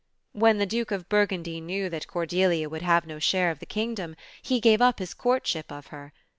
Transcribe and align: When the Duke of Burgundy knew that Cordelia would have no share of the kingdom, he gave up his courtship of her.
When 0.31 0.57
the 0.57 0.65
Duke 0.65 0.89
of 0.89 1.07
Burgundy 1.09 1.61
knew 1.61 1.87
that 1.89 2.07
Cordelia 2.07 2.67
would 2.67 2.81
have 2.81 3.05
no 3.05 3.19
share 3.19 3.51
of 3.51 3.59
the 3.59 3.67
kingdom, 3.67 4.15
he 4.41 4.59
gave 4.59 4.81
up 4.81 4.97
his 4.97 5.13
courtship 5.13 5.71
of 5.71 5.85
her. 5.93 6.11